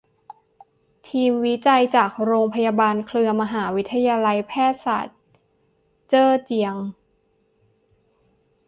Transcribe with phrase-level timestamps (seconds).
[1.07, 5.17] ทีมวิจัยจากโรงพยาบาลเครือมหาวิทยาลัยแพทยศาสตร์
[6.09, 6.75] เจ้อเจียง